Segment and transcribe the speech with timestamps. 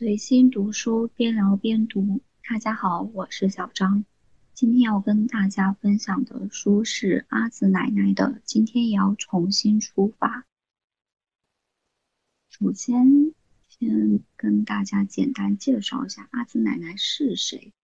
[0.00, 2.22] 随心读书，边聊边读。
[2.48, 4.06] 大家好，我是小张。
[4.54, 10.40] 今天要跟大家分享的书是阿紫奶奶的《今天也要重新出发》。
[12.48, 13.34] 首先，
[13.68, 17.74] 先跟大家简单介绍一下阿紫奶奶是谁。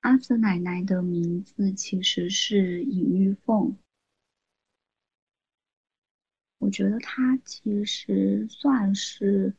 [0.00, 3.76] 阿紫奶奶的名字其实是尹玉凤。
[6.60, 9.56] 我觉得她其实算是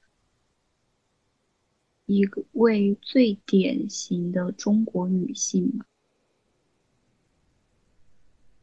[2.05, 5.85] 一位最典型的中国女性吧，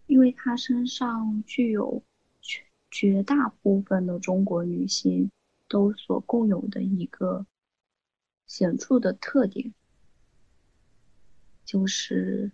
[0.07, 2.05] 因为她身上具有
[2.41, 5.33] 绝绝大部分的中国女性
[5.67, 7.45] 都所共有的一个
[8.47, 9.75] 显著的特点，
[11.65, 12.53] 就是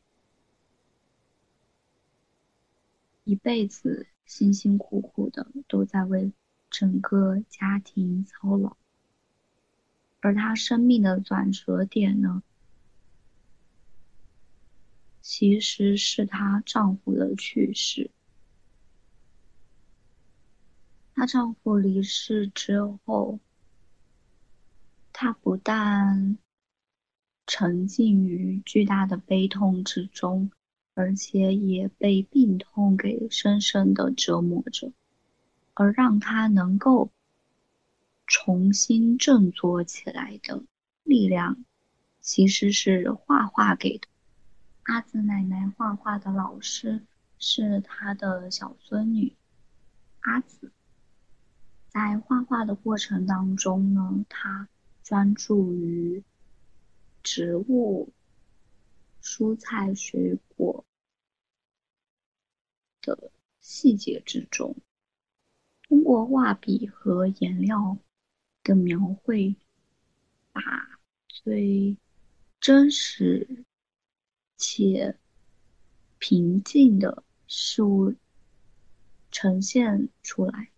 [3.25, 4.07] 一辈子。
[4.25, 6.33] 辛辛苦苦的都在为
[6.71, 8.77] 整个家庭操劳，
[10.21, 12.43] 而她生命的转折点呢，
[15.21, 18.11] 其实是她丈夫的去世。
[21.15, 23.39] 她丈夫离世之后，
[25.13, 26.39] 她不但
[27.47, 30.51] 沉浸于巨大的悲痛之中。
[30.95, 34.93] 而且也被病痛给深深的折磨着，
[35.75, 37.11] 而让他能够
[38.27, 40.63] 重新振作起来的
[41.03, 41.65] 力量，
[42.21, 44.07] 其实是画画给的。
[44.85, 47.03] 阿紫奶奶画画的老师
[47.39, 49.35] 是她的小孙女
[50.21, 50.71] 阿紫，
[51.89, 54.69] 在画画的过程当中呢，她
[55.03, 56.23] 专注于
[57.23, 58.13] 植物。
[59.25, 60.85] 蔬菜、水果
[63.01, 64.77] 的细节之中，
[65.89, 67.97] 通过画笔和颜料
[68.63, 69.57] 的描绘，
[70.53, 70.61] 把
[71.27, 71.97] 最
[72.61, 73.65] 真实
[74.59, 75.19] 且
[76.19, 78.15] 平静的事物
[79.31, 80.71] 呈现出来。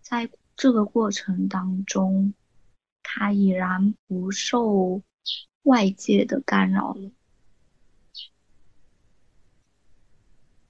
[0.00, 2.32] 在这个过程当中，
[3.02, 5.02] 他已然不受
[5.64, 7.10] 外界的干扰了。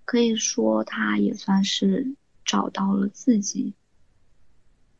[0.05, 3.75] 可以说，他也算是找到了自己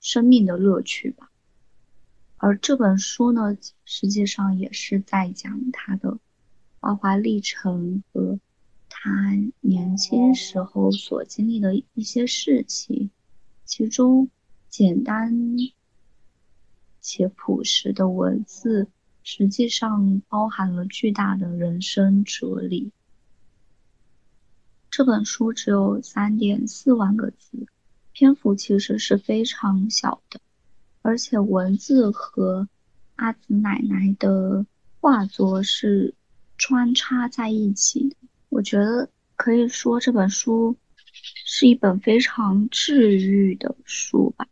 [0.01, 1.31] 生命的乐趣吧。
[2.37, 6.19] 而这本书呢，实际上也是在讲他的
[6.81, 8.39] 画画历程和
[8.89, 9.11] 他
[9.61, 13.11] 年轻时候所经历的一些事情。
[13.65, 14.29] 其中，
[14.69, 15.57] 简单
[17.01, 18.89] 且朴实的文字，
[19.23, 22.93] 实际上包含了巨大的人生哲理。
[24.97, 27.67] 这本书只有三点四万个字，
[28.13, 30.39] 篇幅其实是非常小的，
[31.03, 32.69] 而且文字和
[33.17, 34.65] 阿紫奶奶的
[35.01, 36.15] 画作是
[36.59, 38.15] 穿插在一起的。
[38.51, 40.77] 我觉得可以说这本书
[41.45, 44.47] 是一本非常治愈的书吧。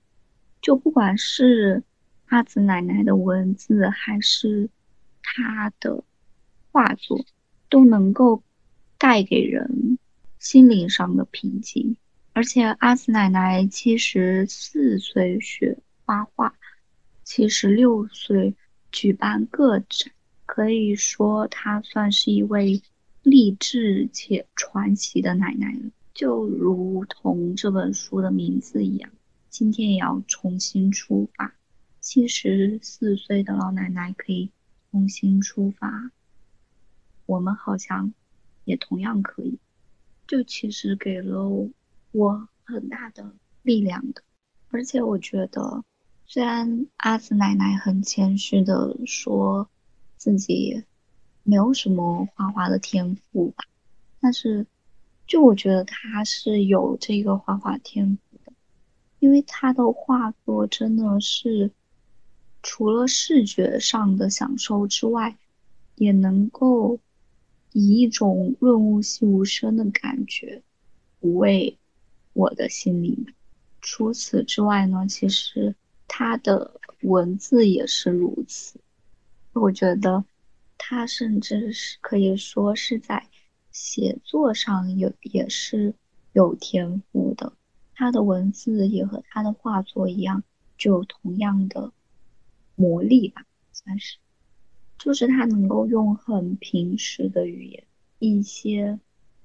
[0.60, 1.84] 就不管是
[2.26, 4.68] 阿紫奶奶的文字，还是
[5.22, 6.02] 她的
[6.72, 7.24] 画作，
[7.68, 8.42] 都能够
[8.98, 9.98] 带给人。
[10.42, 11.96] 心灵上的平静，
[12.32, 16.52] 而且阿紫奶奶七十四岁学画画，
[17.22, 18.52] 七十六岁
[18.90, 20.12] 举办个展，
[20.44, 22.82] 可以说她算是一位
[23.22, 25.92] 励志且传奇的奶奶了。
[26.12, 29.12] 就如同这本书的名字一样，
[29.48, 31.54] 今天也要重新出发。
[32.00, 34.50] 七十四岁的老奶奶可以
[34.90, 36.10] 重新出发，
[37.26, 38.12] 我们好像
[38.64, 39.60] 也同样可以。
[40.32, 41.46] 就其实给了
[42.12, 44.22] 我很大的力量的，
[44.70, 45.84] 而且我觉得，
[46.24, 49.68] 虽然阿紫奶奶很谦虚的说
[50.16, 50.84] 自己
[51.42, 53.64] 没有什么画画的天赋吧，
[54.22, 54.66] 但是
[55.26, 58.54] 就我觉得她是有这个画画天赋的，
[59.18, 61.70] 因为她的画作真的是
[62.62, 65.36] 除了视觉上的享受之外，
[65.96, 66.98] 也能够。
[67.72, 70.62] 以一种润物细无声的感觉
[71.20, 71.78] 抚慰
[72.32, 73.34] 我的心灵。
[73.80, 75.74] 除此之外呢，其实
[76.06, 78.78] 他的文字也是如此。
[79.52, 80.24] 我觉得
[80.78, 83.28] 他甚至是可以说是在
[83.70, 85.94] 写作上有也是
[86.32, 87.52] 有天赋的。
[87.94, 90.42] 他的文字也和他的画作一样，
[90.76, 91.92] 具有同样的
[92.74, 94.16] 魔力吧，算是。
[95.02, 97.84] 就是他能够用很平实的语言，
[98.20, 99.00] 一些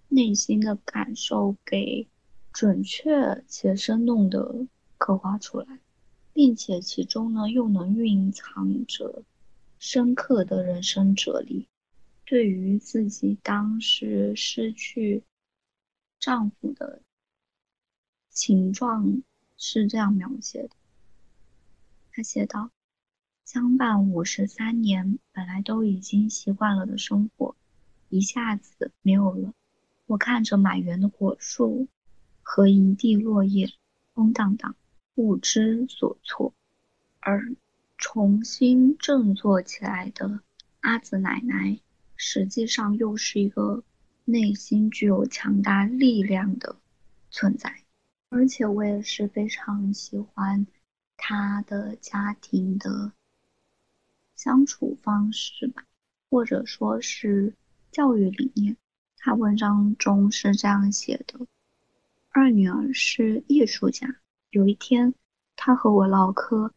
[0.07, 2.07] 内心的感受给
[2.53, 4.67] 准确且生动的
[4.99, 5.79] 刻画出来。
[6.31, 9.23] 并且其中呢又能蕴藏着
[9.79, 11.67] 深刻的人生哲理。
[12.25, 15.23] 对于自己当时失去
[16.19, 17.01] 丈夫的
[18.29, 19.23] 情状
[19.57, 20.69] 是这样描写的，
[22.11, 22.69] 他写道
[23.47, 27.55] ：“相伴五十三年，本来都已经习惯了的生活，
[28.09, 29.53] 一下子没有了。
[30.05, 31.87] 我看着满园的果树
[32.43, 33.71] 和一地落叶，
[34.13, 34.75] 空荡荡，
[35.15, 36.53] 不知所措。
[37.21, 37.55] 而
[37.97, 40.41] 重新振作起来的
[40.81, 41.79] 阿紫奶奶。”
[42.17, 43.81] 实际上又是一个
[44.25, 46.75] 内心具有强大力量的
[47.31, 47.83] 存在，
[48.27, 50.67] 而且我也是非常喜欢
[51.15, 53.13] 他的家庭的
[54.37, 55.83] 相处方式吧，
[56.29, 57.53] 或者说是
[57.91, 58.77] 教育理念。
[59.17, 61.47] 他文章中是这样写的：
[62.29, 64.15] 二女儿是艺术家，
[64.51, 65.15] 有一天，
[65.55, 66.71] 他和我唠嗑，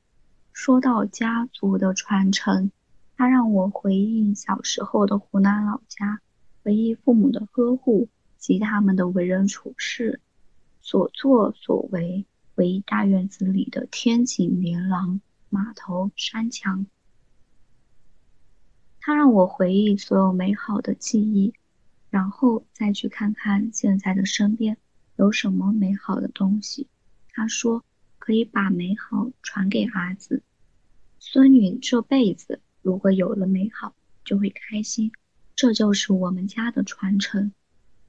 [0.52, 2.72] 说到家族的传承。
[3.16, 6.20] 他让我回忆小时候的湖南老家，
[6.62, 8.08] 回忆父母的呵护
[8.38, 10.20] 及他们的为人处事、
[10.80, 12.24] 所作所为，
[12.54, 15.20] 回忆大院子里的天井连廊、
[15.50, 16.86] 码头、山墙。
[19.00, 21.54] 他让我回忆所有美好的记忆，
[22.10, 24.76] 然后再去看看现在的身边
[25.16, 26.86] 有什么美好的东西。
[27.32, 27.82] 他说
[28.18, 30.42] 可以把美好传给儿子、
[31.18, 32.60] 孙女这辈子。
[32.82, 33.94] 如果有了美好，
[34.24, 35.12] 就会开心，
[35.54, 37.52] 这就是我们家的传承，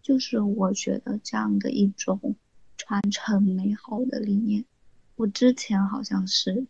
[0.01, 2.35] 就是我觉得这样的一种
[2.77, 4.65] 传承美好的理念。
[5.15, 6.65] 我之前好像是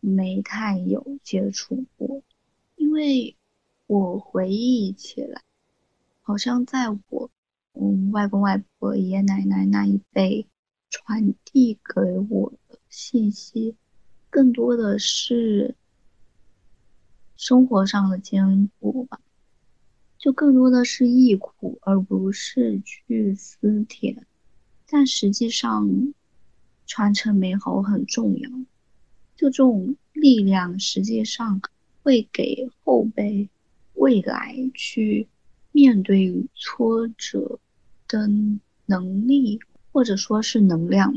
[0.00, 2.22] 没太有接触过，
[2.74, 3.36] 因为
[3.86, 5.42] 我回忆起来，
[6.22, 7.30] 好像在我
[7.74, 10.46] 嗯外公外婆、爷爷奶奶那一辈
[10.90, 13.76] 传递给我的信息，
[14.30, 15.74] 更多的是。
[17.38, 19.20] 生活上的艰苦吧，
[20.16, 24.26] 就更多的是忆苦，而不是去思甜。
[24.86, 26.14] 但实际上，
[26.86, 28.50] 传承美好很重要。
[29.36, 31.60] 就这种力量，实际上
[32.02, 33.50] 会给后辈
[33.96, 35.28] 未来去
[35.72, 37.58] 面对挫折
[38.08, 38.28] 的
[38.86, 39.60] 能力，
[39.92, 41.12] 或者说是能量。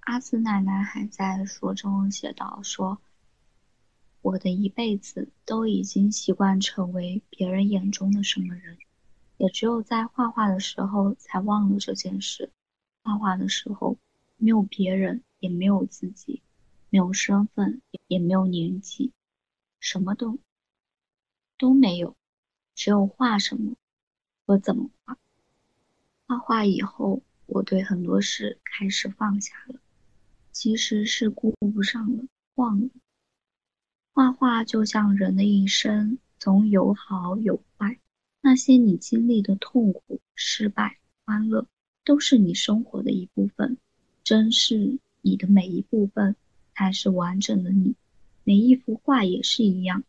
[0.00, 3.00] 阿紫奶奶还在书中写到说。
[4.22, 8.76] 我的一辈子都已经习惯成为别人眼中的什么人，
[9.38, 12.50] 也只有在画画的时候才忘了这件事。
[13.02, 13.96] 画画的时候，
[14.36, 16.42] 没有别人，也没有自己，
[16.90, 19.10] 没有身份，也没有年纪，
[19.78, 20.38] 什么都
[21.60, 22.16] 都没有，
[22.74, 23.74] 只有画什么
[24.46, 25.18] 和怎么画。
[26.26, 29.78] 画画以后，我对很多事开始放下了，
[30.52, 32.24] 其实是顾不上了，
[32.54, 32.88] 忘了。
[34.14, 37.98] 画画就像人的一生，总有好有坏。
[38.40, 41.66] 那些你经历的痛苦、失败、欢乐，
[42.06, 43.76] 都是你生活的一部分。
[44.24, 46.36] 珍视你的每一部分，
[46.74, 47.94] 才是完整的你。
[48.44, 50.04] 每一幅画也是一样，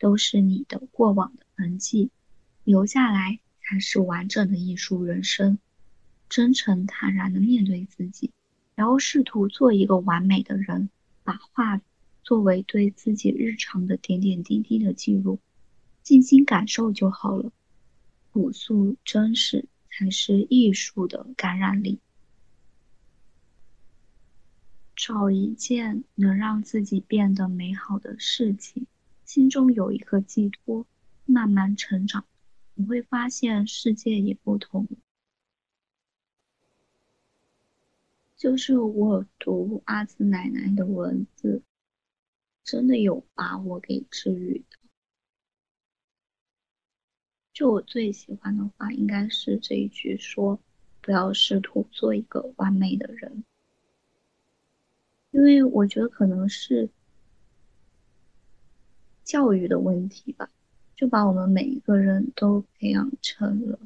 [0.00, 2.10] 都是你的过往的痕迹，
[2.64, 5.58] 留下来才是完整的艺术人生。
[6.28, 8.32] 真诚坦然的面对自己，
[8.74, 10.90] 然后试图做一个完美的人，
[11.22, 11.80] 把画。
[12.22, 15.40] 作为对自己日常的点点滴滴的记录，
[16.02, 17.50] 静心感受就好了。
[18.30, 21.98] 朴素真实才是艺术的感染力。
[24.94, 28.86] 找一件能让自己变得美好的事情，
[29.32, 30.84] 心中有一个寄托，
[31.24, 32.24] 慢慢成长，
[32.74, 34.88] 你会发现世界也不同。
[38.36, 41.62] 就是我读阿紫奶奶的文字。
[42.64, 44.76] 真的有把我给治愈的。
[47.52, 50.60] 就我最喜欢的话，应该是这一句说
[51.00, 53.44] ：“不要试图做一个完美的人。”
[55.30, 56.90] 因为我觉得可能是
[59.30, 60.50] 教育的问题吧，
[60.96, 63.78] 就把我们每一个人都培养成了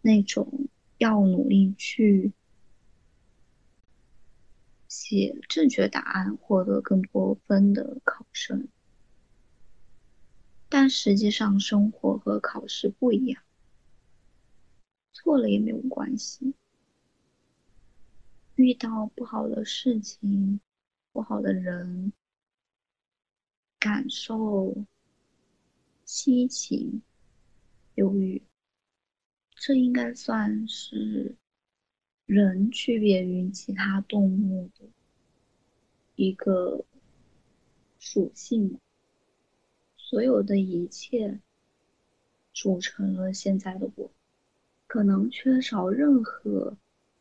[0.00, 2.32] 那种要努力去。
[4.86, 8.68] 写正确答案获得更多分的考生，
[10.68, 13.42] 但实际上生活和考试不一样，
[15.12, 16.54] 错了也没有关系。
[18.54, 20.60] 遇到不好的事情、
[21.12, 22.12] 不好的人，
[23.80, 24.76] 感受
[26.04, 27.02] 心情
[27.96, 28.40] 忧郁，
[29.56, 31.34] 这应该算是。
[32.26, 34.88] 人区别于其他动物的
[36.14, 36.84] 一个
[37.98, 38.78] 属性，
[39.96, 41.40] 所有的一切
[42.52, 44.12] 组成了现在的我。
[44.86, 46.76] 可能缺少任何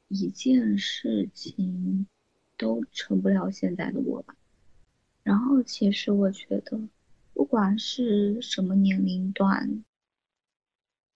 [0.09, 2.05] 一件事情，
[2.55, 4.35] 都成不了现在的我吧。
[5.23, 6.79] 然后，其实我觉得，
[7.33, 9.83] 不管是什么年龄段，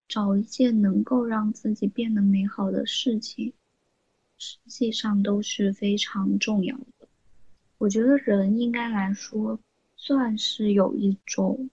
[0.08, 3.54] 找一件能够让自己变得美好的事情，
[4.38, 7.08] 实际上都是非常重要的。
[7.80, 9.60] 我觉得人应该来说，
[9.96, 11.70] 算是有一种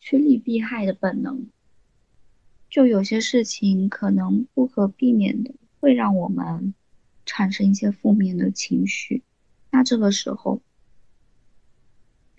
[0.00, 1.46] 趋利避害的本能。
[2.70, 6.72] 就有些事情可能不可避免的会让我们
[7.26, 9.22] 产生一些负面的情绪，
[9.70, 10.62] 那这个时候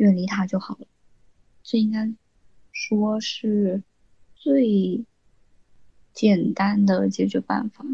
[0.03, 0.87] 远离他就好了。
[1.63, 2.13] 这应该
[2.71, 3.83] 说是
[4.35, 5.05] 最
[6.13, 7.85] 简单的解决办法。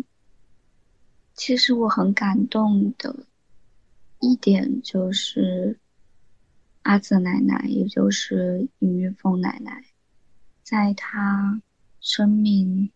[1.34, 3.26] 其实我很感动的
[4.20, 5.80] 一点就是
[6.82, 9.86] 阿泽奶奶，也就是尹玉凤奶奶，
[10.64, 11.62] 在她。
[12.02, 12.92] 生命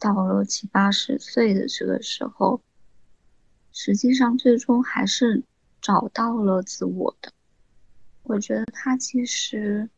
[0.00, 2.60] 到了七八十岁的这个时候，
[3.72, 5.44] 实际上最终还是
[5.80, 7.32] 找到了自我的。
[8.22, 9.88] 我觉得她其实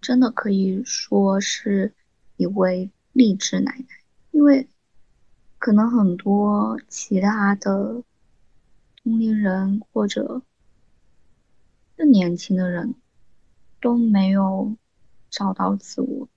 [0.00, 1.94] 真的可以说是
[2.36, 3.86] 一位励志奶奶，
[4.30, 4.68] 因为
[5.58, 8.02] 可能很多其他的
[9.02, 10.42] 同龄人或者
[11.96, 12.94] 更年轻的人
[13.80, 14.76] 都没有
[15.30, 16.28] 找到自我。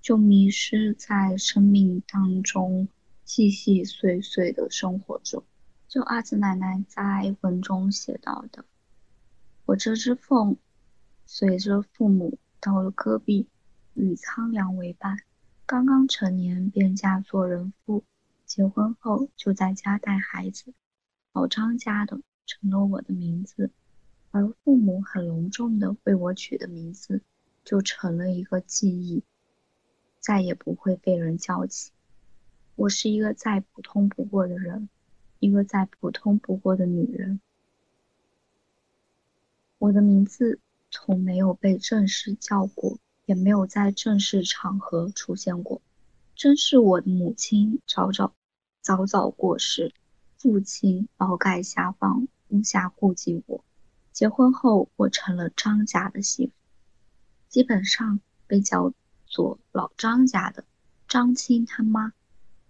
[0.00, 2.88] 就迷失在生命当中
[3.26, 5.44] 细细碎碎的生活中。
[5.88, 8.66] 就阿紫奶奶在文中写到的
[9.64, 10.58] ：“我这只凤，
[11.24, 13.48] 随着父母到了戈壁，
[13.94, 15.16] 与苍凉为伴。
[15.64, 18.04] 刚刚成年便嫁做人妇，
[18.44, 20.74] 结婚后就在家带孩子。
[21.32, 23.70] 老张家的成了我的名字，
[24.30, 27.22] 而父母很隆重的为我取的名字，
[27.64, 29.24] 就成了一个记忆。”
[30.20, 31.92] 再也不会被人叫起。
[32.74, 34.90] 我是一个再普通不过的人，
[35.38, 37.40] 一个再普通不过的女人。
[39.78, 40.58] 我的名字
[40.90, 45.80] 从没有被正式叫过，也没有在正式场合出现过。
[46.34, 48.32] 真是我的母亲早早
[48.80, 49.92] 早早过世，
[50.36, 53.64] 父亲劳改下放，无暇顾及我。
[54.12, 56.52] 结婚后，我成了张家的媳妇，
[57.48, 58.92] 基本上被叫。
[59.30, 60.64] 做老张家的
[61.06, 62.14] 张青他妈，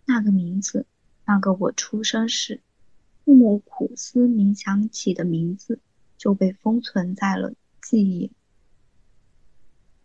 [0.07, 0.87] 那个名字，
[1.29, 2.63] 那个我出生时
[3.23, 5.79] 父母苦思冥想起的名字，
[6.17, 8.33] 就被封存在了记忆。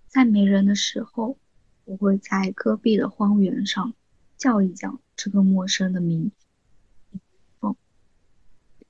[0.10, 1.38] 在没人的时候，
[1.86, 3.94] 我会在戈壁的荒原上
[4.36, 7.16] 叫一叫这个陌生的名字，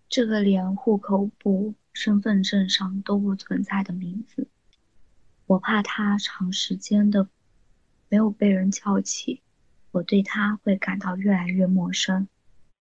[0.10, 4.48] 这个连户口簿、身份证上都不存在的名字，
[5.46, 7.30] 我怕他长时间的。
[8.10, 9.43] 没有被人叫起，
[9.94, 12.28] 我对他会感到越来越陌生。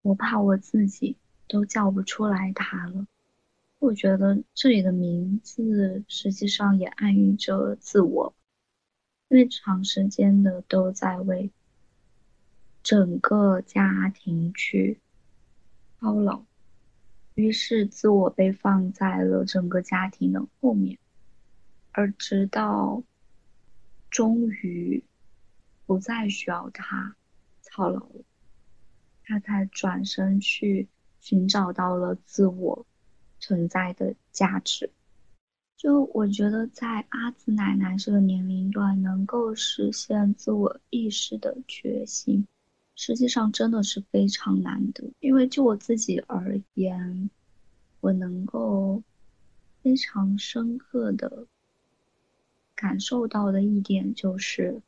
[0.00, 3.06] 我怕我自己都叫不出来他了。
[3.78, 8.34] 我觉得这里的名字实际上也暗喻着自我，
[9.28, 11.50] 因为长时间的都在为
[12.82, 14.98] 整个家庭去
[16.00, 16.42] 操劳，
[17.34, 20.98] 于是自我被放在了整个家庭的后面，
[21.90, 23.02] 而直到
[24.08, 25.04] 终于。
[25.92, 27.14] 不再需要他
[27.60, 28.24] 操劳了，
[29.26, 30.88] 他才转身去
[31.20, 32.86] 寻找到了自我
[33.38, 34.90] 存在的价值。
[35.76, 42.46] 就我觉得，在阿紫奶奶这个年龄段，能够实现自我意识的觉醒，
[42.94, 45.12] 实际上真的是非常难得。
[45.20, 47.28] 因为就我自己而言，
[48.00, 49.02] 我能够
[49.82, 51.46] 非常深刻的
[52.74, 54.80] 感受到的一点就是。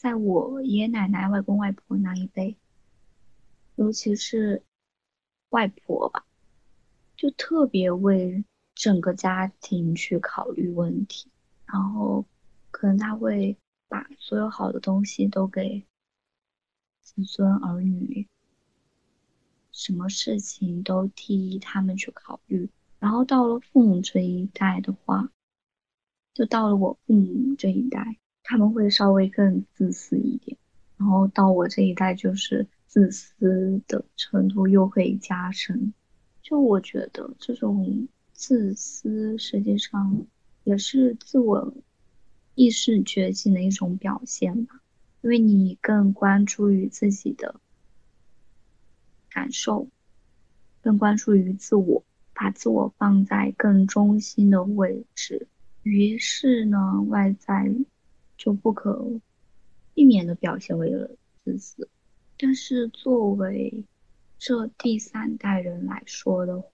[0.00, 2.56] 在我爷爷奶奶、外公外婆那一辈，
[3.74, 4.62] 尤其是
[5.50, 6.24] 外婆吧，
[7.18, 8.42] 就特别为
[8.74, 11.28] 整个家庭去考虑问题，
[11.66, 12.24] 然后
[12.70, 15.84] 可能他会把所有好的东西都给
[17.02, 18.26] 子孙儿女，
[19.70, 22.70] 什么事情都替他们去考虑。
[22.98, 25.30] 然后到了父母这一代的话，
[26.32, 28.16] 就到了我父母这一代。
[28.50, 30.58] 他们会稍微更自私一点，
[30.96, 35.94] 然后到我这一代就是自私的程度又会加深。
[36.42, 40.26] 就我觉得这种自私实际上
[40.64, 41.72] 也是自我
[42.56, 44.80] 意识觉醒的一种表现吧，
[45.20, 47.60] 因为你更关注于自己的
[49.30, 49.86] 感受，
[50.82, 52.02] 更关注于自我，
[52.34, 55.46] 把自我放在更中心的位置，
[55.84, 57.72] 于是呢，外在
[58.40, 59.20] 就不可
[59.92, 61.10] 避免的表现为了
[61.44, 61.90] 自私。
[62.38, 63.84] 但是作为
[64.38, 66.64] 这第三代人来说的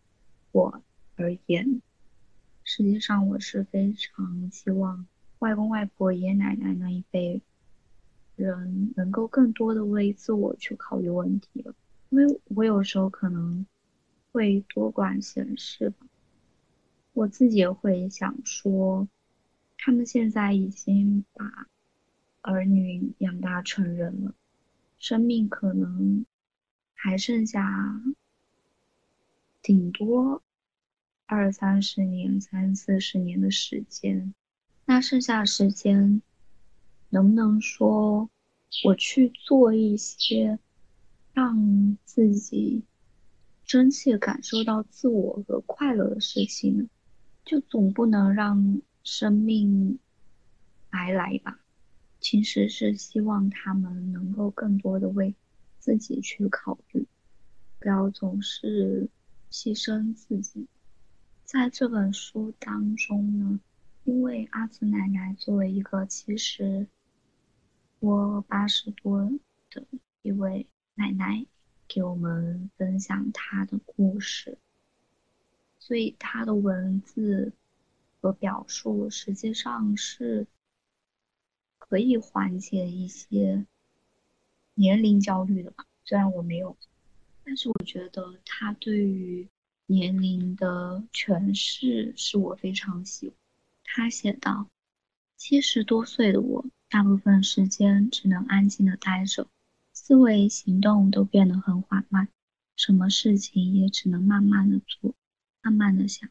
[0.53, 0.81] 我
[1.17, 1.83] 而言，
[2.63, 5.09] 实际上我是非常希望
[5.41, 7.43] 外公外婆、爷爷奶奶那一辈
[8.37, 11.75] 人能够更多的为自我去考虑问题了，
[12.11, 13.67] 因为我有时候可能。
[14.33, 16.07] 会多管闲事吧，
[17.15, 19.09] 我自己也会想说，
[19.87, 21.69] 他们现在已经把
[22.41, 24.35] 儿女养大成人了，
[24.99, 26.27] 生命可能
[26.93, 28.03] 还剩下
[29.63, 30.43] 顶多
[31.27, 34.35] 二三十年、三四十年的时间，
[34.87, 36.21] 那剩下的时间
[37.11, 38.29] 能不能说
[38.83, 40.59] 我去做一些
[41.33, 42.83] 让自己。
[43.65, 46.89] 真切感受到自我和快乐的事情呢，
[47.45, 50.01] 就总不能让生命
[50.91, 51.61] 白来吧？
[52.21, 55.37] 其实是希望他们能够更多的为
[55.79, 57.07] 自己去考虑，
[57.79, 59.09] 不要总是
[59.51, 60.67] 牺牲自己。
[61.45, 63.61] 在这本书当中呢，
[64.03, 66.89] 因为阿紫奶奶作为一个其实
[68.01, 69.31] 我八十多
[69.71, 69.87] 的
[70.23, 71.47] 一位奶奶。
[71.89, 74.59] 给我们分享她的故事，
[75.79, 77.53] 所以她的文字
[78.27, 80.49] 和表述实际上是
[81.79, 83.65] 可以缓解一些
[84.75, 85.87] 年龄焦虑的吧。
[86.05, 86.77] 虽然我没有，
[87.45, 89.49] 但是我觉得他对于
[89.87, 93.37] 年龄的诠释是我非常喜欢。
[93.85, 94.67] 他写道
[95.39, 99.47] ：“七十多岁的我，大部分时间只能安静的待着。”
[99.95, 102.27] 思维、行动都变得很缓慢，
[102.75, 105.15] 什么事情也只能慢慢的做，
[105.63, 106.29] 慢慢的想。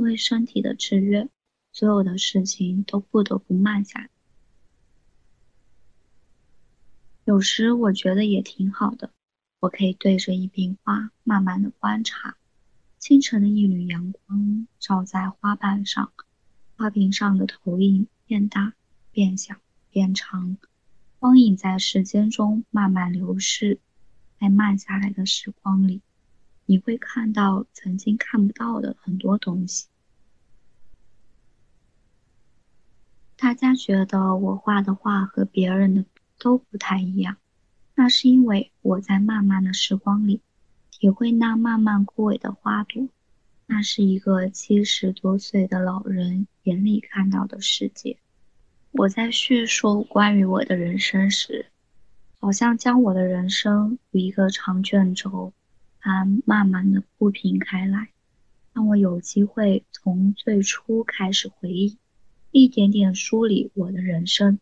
[0.00, 1.28] 因为身体的制约，
[1.72, 4.08] 所有的事情都不得不慢下来。
[7.26, 9.12] 有时我觉得也挺好的，
[9.58, 12.38] 我可以对着一瓶花，慢慢的观察。
[12.98, 16.10] 清晨的一缕阳光照在花瓣上，
[16.78, 18.72] 花瓶上的投影变大、
[19.12, 19.56] 变小、
[19.90, 20.56] 变长。
[21.18, 23.78] 光影在时间中慢慢流逝，
[24.40, 26.00] 在慢下来的时光里，
[26.70, 29.88] 你会看到曾经看不到的很多东西。
[33.36, 36.04] 大家觉得我画的画和别人的
[36.38, 37.38] 都不太一样，
[37.96, 40.42] 那是因为我在慢慢的时光里，
[40.92, 43.08] 体会那慢慢枯萎的花朵，
[43.66, 48.16] 那是一个七十多岁的老人眼里看到的世界。
[48.92, 51.66] 我在叙述关于我的人生时，
[52.38, 55.52] 好像将我的人生如一个长卷轴
[56.00, 58.08] 它慢慢的铺平开来，
[58.72, 61.98] 让我有机会从最初开始回忆，
[62.50, 64.58] 一点点梳理我的人生。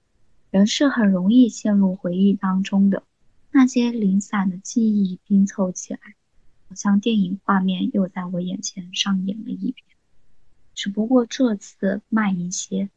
[0.50, 3.04] 人是很容易陷入回忆当中的，
[3.50, 6.00] 那些零散的记忆拼凑起来，
[6.68, 9.84] 好像电影画面又在我眼前上演了一遍，
[10.74, 12.88] 只不过这次慢一些。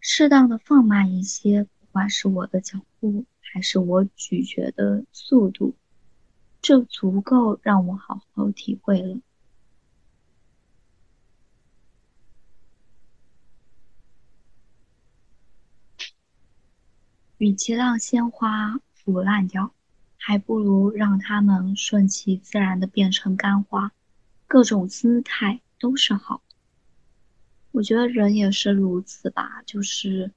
[0.00, 5.74] 适当的放慢一些，不管是我的脚步，还是我咀嚼的速度，
[6.66, 9.20] 就足够让我好好体会了。
[17.38, 19.72] 与其让鲜花腐烂掉，
[20.18, 23.92] 还不如让它们顺其自然的变成干花，
[24.48, 26.42] 各种姿态都是好。
[27.70, 30.32] 我觉得人也是如此吧，就是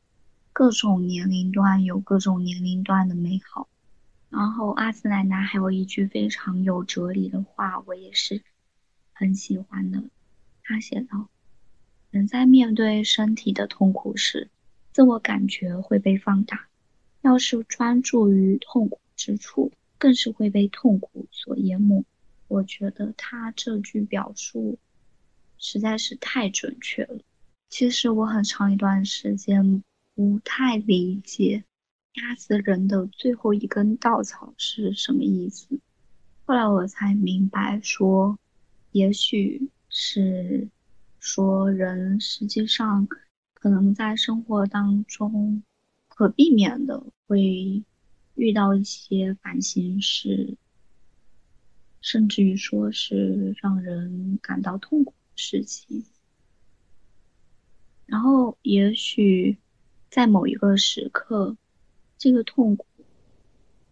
[0.53, 3.67] 各种年龄段有各种年龄段的美好。
[4.29, 8.43] 然后阿紫奶奶还有一句非常有哲理的话，我也是
[9.11, 10.03] 很喜欢的。
[10.63, 11.29] 她写道
[12.11, 14.49] ：“人在面对身体的痛苦时，
[14.91, 16.57] 自我感觉会被放大；
[17.21, 22.05] 要是专注于痛苦之处，更是会被痛苦所淹没。”
[22.47, 24.79] 我觉得他这句表述
[25.59, 27.19] 实在是太准确了。
[27.69, 29.83] 其实我很长一段时间
[30.15, 31.63] 不太理解
[32.13, 35.79] 压死人的最后一根稻草是什么意思，
[36.45, 38.37] 后来我才明白，说
[38.91, 40.67] 也许是
[41.19, 43.07] 说人实际上
[43.53, 45.63] 可能在生活当中
[46.07, 47.83] 可避免的会
[48.35, 50.57] 遇到一些烦心事，
[52.01, 56.03] 甚至于说是让人感到痛苦的事情。
[58.07, 59.57] 然后，也许
[60.09, 61.55] 在某一个时刻，
[62.19, 62.85] 这个痛苦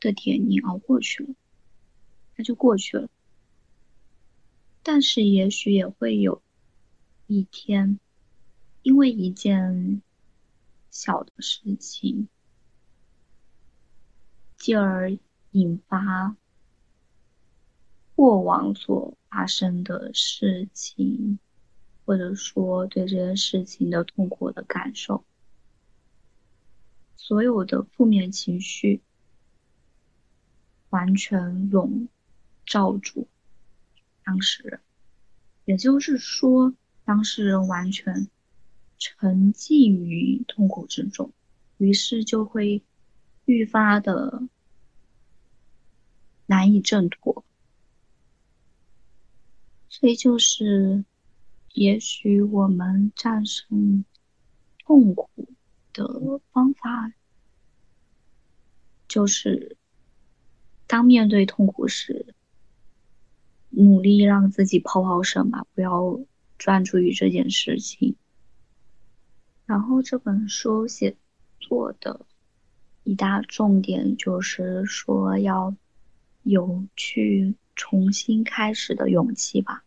[0.01, 1.33] 的点你熬过去了，
[2.35, 3.09] 它就过去了。
[4.83, 6.41] 但是也许也会有
[7.25, 7.99] 一天，
[8.83, 10.01] 因为一件
[10.91, 12.27] 小的事情，
[14.57, 15.17] 继而
[15.51, 16.35] 引发
[18.13, 21.39] 过往所发生的事情，
[22.05, 25.23] 或者说对这件事情的痛苦的感受，
[27.27, 29.01] 所有的负面情绪
[30.91, 32.07] 完全笼
[32.65, 33.27] 罩住。
[34.23, 34.79] 当事人，
[35.65, 38.29] 也就是说，当事人完全
[38.97, 41.33] 沉浸于痛苦之中，
[41.75, 42.81] 于是就会
[43.43, 44.43] 愈发的
[46.45, 47.43] 难以挣脱。
[49.89, 51.03] 所以，就是
[51.73, 54.05] 也许我们战胜
[54.79, 55.29] 痛苦
[55.91, 57.11] 的方法，
[59.17, 59.77] 就是
[60.85, 62.35] 当面对痛苦时。
[63.69, 66.19] 努力让自己抛抛绳吧，不要
[66.59, 68.15] 专注于这件事情。
[69.65, 71.15] 然后这本书写
[71.59, 72.27] 作的
[73.03, 75.75] 一大重点就是说要
[76.43, 79.83] 有去重新开始的勇气吧。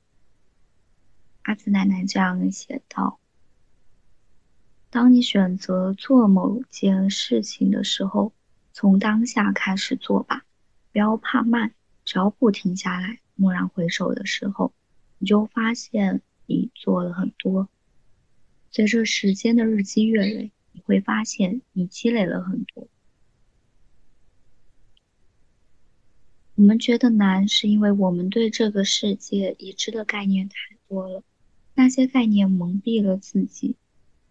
[1.43, 3.21] 阿紫奶奶这样写道
[4.91, 8.33] ：“当你选择做某件事情的时候，
[8.81, 10.47] 从当下开始做吧，
[10.91, 11.75] 不要怕慢，
[12.07, 14.73] 只要不停下来。”蓦然回首的时候，
[15.19, 17.69] 你就发现你做了很多。
[18.71, 22.89] 随着时间的日积月累，你会发现你积累了很多。
[26.55, 30.55] 我们觉得难，是因为我们对这个世界已知的概念太
[30.89, 31.23] 多了，
[31.75, 33.77] 那些概念蒙蔽了自己，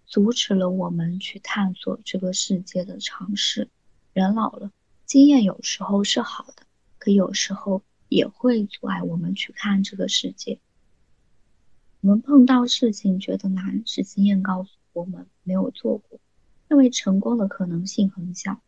[0.08, 3.70] 阻止了我们去探索这个世界的尝试。
[4.20, 4.72] 人老了，
[5.06, 6.64] 经验有时候是好的，
[6.98, 7.82] 可有时候。
[8.10, 10.58] 也会阻碍我们去看这个世界。
[12.02, 16.20] 我们碰到事情觉得难，是经验告诉我们没有做过，
[16.68, 18.62] 认为成功的可能性很小，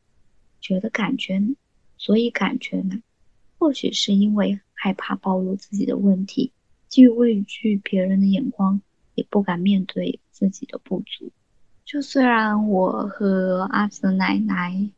[0.59, 1.41] 觉得感觉，
[1.97, 3.01] 所以感觉难。
[3.57, 6.51] 或许是因为害怕暴露自己的问题，
[6.87, 8.79] 既畏惧别人的眼光，
[9.15, 11.31] 也不敢面对自己的不足。
[11.83, 14.91] 就虽然我和阿泽奶奶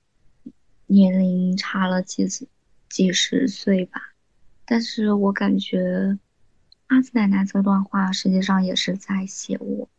[0.93, 2.47] 年龄差了几十
[2.89, 4.13] 几十岁吧。
[4.65, 6.17] 但是我感觉
[6.88, 9.89] 阿紫奶奶这段话实际上也是在写我。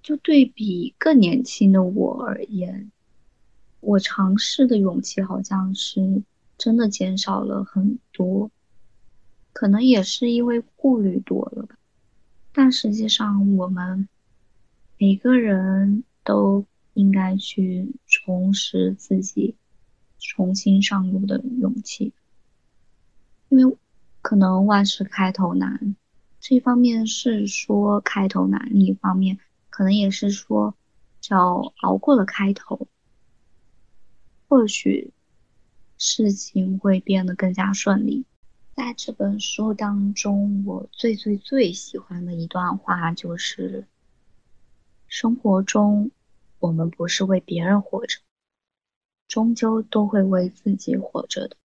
[0.00, 2.90] 就对比更年轻的我而言，
[3.80, 6.22] 我尝试的勇气好像是
[6.56, 8.50] 真的减少了很多，
[9.52, 11.76] 可能也是因为顾虑多了吧。
[12.52, 14.08] 但实际上，我们
[14.96, 19.54] 每个人都应该去重拾自己
[20.18, 22.12] 重新上路的勇气。
[23.48, 23.76] 因为
[24.20, 25.96] 可能万事开头难，
[26.40, 29.38] 这一方面是说开头难，另一方面
[29.70, 30.74] 可能也是说，
[31.20, 32.86] 只要熬过了开头，
[34.48, 35.12] 或许
[35.96, 38.24] 事情会变得更加顺利。
[38.74, 43.86] 在这本书当中，我最最最喜欢的一段话就是：
[45.08, 46.10] 生活中，
[46.60, 48.18] 我们不是为别人活着，
[49.28, 51.56] 终究都会为自己活着的。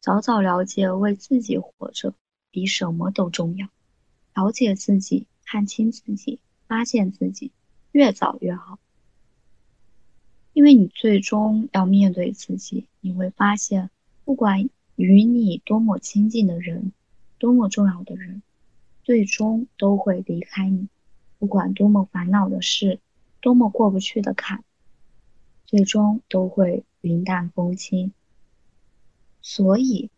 [0.00, 2.14] 早早了解，为自己活着
[2.50, 3.68] 比什么都重要。
[4.34, 7.50] 了解自己，看清自己，发现自己，
[7.90, 8.78] 越早越好。
[10.52, 13.90] 因为你最终要面对自己，你会发现，
[14.24, 16.92] 不管与你多么亲近的人，
[17.38, 18.42] 多么重要的人，
[19.02, 20.88] 最终都会离开你。
[21.38, 23.00] 不管多么烦恼的事，
[23.40, 24.64] 多么过不去的坎，
[25.64, 28.12] 最终都会云淡风轻。
[29.40, 30.10] 所以，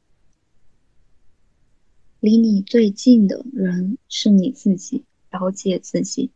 [2.20, 5.04] 离你最近的人是你自己。
[5.32, 6.32] 了解自己，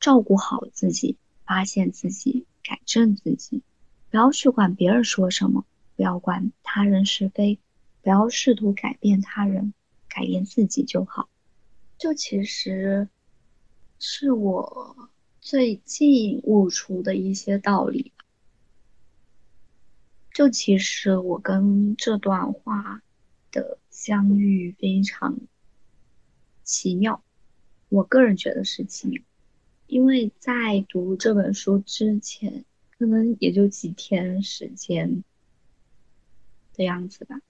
[0.00, 1.16] 照顾好自己，
[1.46, 3.62] 发现自己，改正自己。
[4.10, 7.60] 不要去管别人说什么，不要管他人是非，
[8.02, 9.72] 不要试图改变他人，
[10.08, 11.28] 改变自己就好。
[11.96, 13.08] 就其实
[14.00, 15.08] 是我
[15.40, 18.10] 最近悟出的一些道理。
[20.34, 23.00] 就其实我跟这段话
[23.52, 25.38] 的相遇非常
[26.64, 27.22] 奇妙，
[27.88, 29.22] 我个人觉得是奇妙，
[29.86, 32.64] 因为在读这本书之前，
[32.98, 35.22] 可能也就几天时间
[36.74, 37.40] 的样子吧，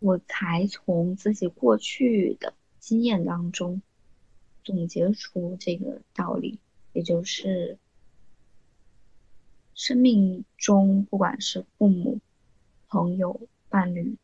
[0.00, 3.80] 我才从自己过去的经验当中
[4.64, 6.58] 总结出这个道理，
[6.92, 7.78] 也就是。
[9.78, 12.18] 生命中，不管是父母、
[12.88, 14.16] 朋友、伴侣，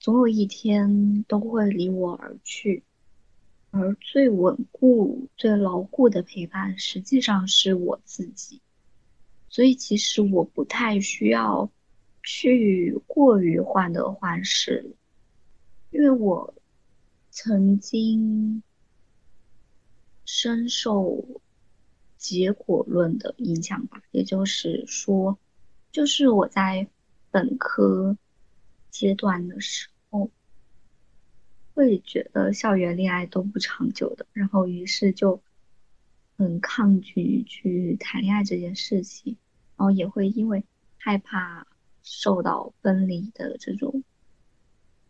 [0.00, 2.82] 总有一天都会离我而去。
[3.70, 8.60] 而最稳固、最牢固的陪伴，实际上是我自己。
[9.48, 11.70] 所以，其实我不太需要
[12.24, 14.96] 去过于患得患失，
[15.92, 16.52] 因为我
[17.30, 18.64] 曾经
[20.24, 21.24] 深受
[22.22, 24.00] 结果论的影响吧。
[24.12, 25.36] 也就是说，
[25.90, 26.86] 就是我在
[27.30, 28.16] 本科
[28.90, 30.30] 阶段的时候。
[31.74, 35.40] 会觉得校园恋爱都不长久的，然后于是就
[36.36, 39.38] 很抗拒去谈恋爱这件事情，
[39.78, 40.62] 然后也会因为
[40.98, 41.66] 害怕
[42.02, 44.04] 受到分离的这种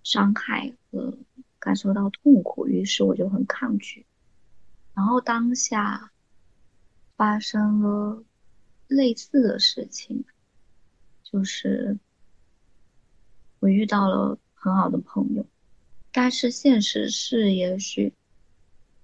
[0.04, 1.18] 伤害和
[1.58, 4.06] 感受到痛苦，于是我就很抗拒。
[4.94, 6.11] 然后当下
[7.22, 8.24] 发生了
[8.88, 10.24] 类似的事情，
[11.22, 11.96] 就是
[13.60, 15.46] 我遇到了很好的朋友。
[16.10, 18.12] 但是现实是，也许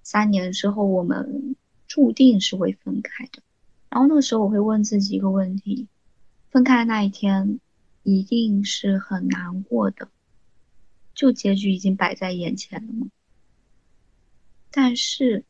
[0.03, 1.55] 三年之后我们
[1.87, 3.41] 注定是会分开的。
[3.89, 5.87] 然后那个时候我会问自己一个问题：
[6.51, 7.61] 分开的那一天
[8.03, 10.09] 一定是很难过的，
[11.15, 13.07] 就结局已经摆在眼前了吗？
[14.73, 15.45] 但是，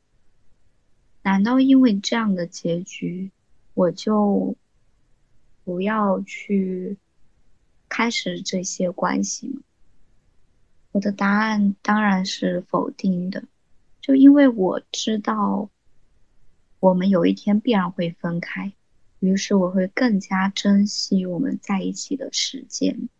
[1.28, 3.30] 难道因为这样的结局，
[3.74, 4.56] 我就
[5.62, 6.96] 不要去
[7.86, 9.60] 开始这些关系吗？
[10.90, 13.44] 我的答案当然是否定的，
[14.00, 15.68] 就因为我知道
[16.80, 18.72] 我们有一天必然会分开，
[19.20, 23.10] 于是我会更加珍惜我们在一起的时间。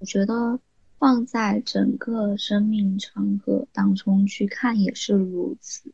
[0.00, 0.60] 我觉得
[0.98, 5.90] 放在整个生命长河当中去看也是如此。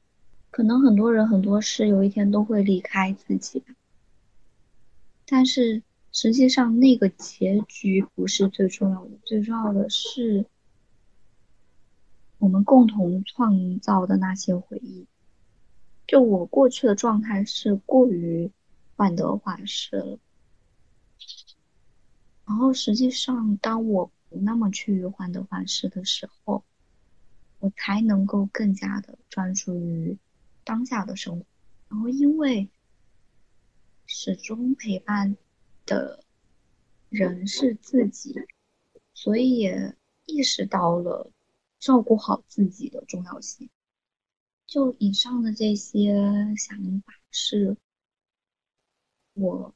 [0.55, 3.65] 可能很多人很多事有一天都会离开自己，
[5.27, 10.47] 但是实际上那个结局不是最重要的，最重要的是。
[12.39, 15.07] 我们共同创造的那些回忆，
[16.07, 18.53] 就我过去的状态是过于
[18.95, 20.21] 患得患失了。
[22.47, 26.63] 然后实际上，当我不那么去患得患失的时候，
[27.59, 30.17] 我才能够更加的专注于
[30.65, 31.47] 当下的生活。
[31.89, 32.69] 然后，因为
[34.07, 35.37] 始终陪伴
[35.87, 36.25] 的
[37.11, 38.35] 人是自己，
[39.13, 41.31] 所以也意识到了。
[41.81, 43.69] 照顾好自己的重要性。
[44.67, 46.15] 就以上的这些
[46.57, 47.77] 想法，是
[49.35, 49.75] 我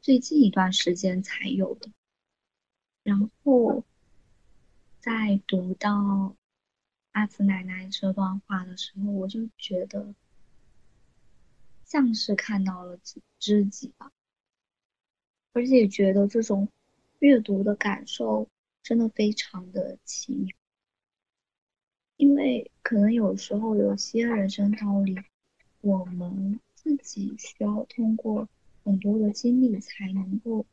[0.00, 1.92] 最近一段时间才有的。
[3.04, 3.84] 然后，
[4.98, 6.34] 在读到
[7.16, 10.14] 阿紫奶奶这段话的时候，我就觉得
[11.82, 13.00] 像是看到了
[13.38, 14.12] 知己吧，
[15.54, 16.68] 而且觉得这种
[17.20, 18.50] 阅读的感受
[18.82, 20.54] 真的非常的奇妙。
[22.18, 25.16] 因为可能有时候有些人生道理，
[25.80, 28.46] 我们自己需要通过
[28.84, 30.66] 很多的经历才能够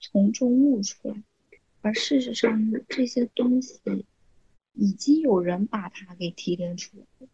[0.00, 1.22] 从中悟出来，
[1.82, 3.80] 而事实上这些东西
[4.80, 7.28] 已经有人把它给提炼出来了，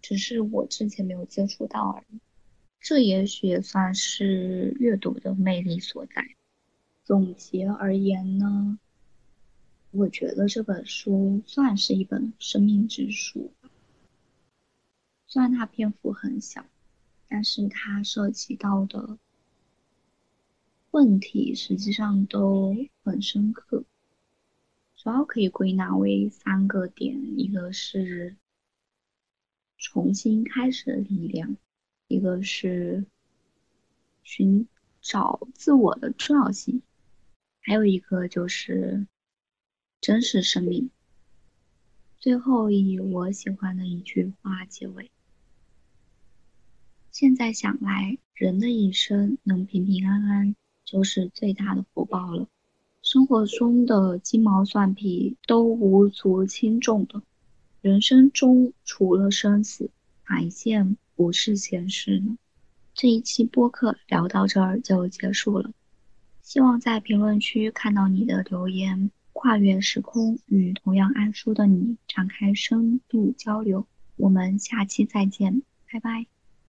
[0.00, 2.20] 只是我之前没有接触到而已。
[2.78, 6.36] 这也许也算是阅读的魅力所在。
[7.02, 8.78] 总结而言呢？
[9.90, 13.52] 我觉得这本书算是一本生命之书，
[15.26, 16.64] 虽然它篇幅很小，
[17.26, 19.18] 但是它涉及到的
[20.92, 23.82] 问题实际上都很深刻。
[25.06, 28.34] 主要可以归纳为三个点：一个是
[29.78, 31.56] 重新开始的力量，
[32.08, 33.06] 一个是
[34.24, 34.66] 寻
[35.00, 36.82] 找自我的重要性，
[37.60, 39.06] 还有一个就是。
[40.00, 40.90] 真实生命。
[42.16, 45.12] 最后以我喜欢的一句话结尾。
[47.12, 52.48] 现在想来，人的一生能平平安安就是最大的福报了。
[53.06, 57.22] 生活中的鸡毛蒜皮都无足轻重的，
[57.80, 59.90] 人生中除了生死，
[60.28, 62.36] 哪一件不是闲事呢？
[62.94, 65.70] 这一期播客聊到这儿就结束了，
[66.42, 69.12] 希望在评论区看到你的留言。
[69.32, 73.86] 跨越时空，与同样爱书的你展开深度交流。
[74.16, 76.26] 我们下期再见，拜拜。